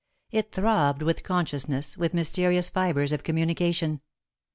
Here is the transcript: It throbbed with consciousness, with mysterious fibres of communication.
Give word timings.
It 0.31 0.51
throbbed 0.51 1.03
with 1.03 1.21
consciousness, 1.21 1.95
with 1.95 2.11
mysterious 2.15 2.69
fibres 2.69 3.11
of 3.13 3.21
communication. 3.23 4.01